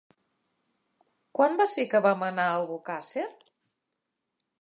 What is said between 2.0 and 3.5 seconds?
vam anar a Albocàsser?